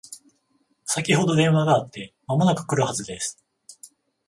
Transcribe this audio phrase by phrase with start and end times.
[0.83, 3.45] 先ほど電話があって間もなく来るはずです